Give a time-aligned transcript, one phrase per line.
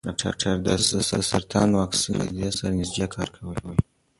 [0.21, 3.53] ډاکټر ډسیس د سرطان واکسین اتحادیې سره نژدې کار کوي.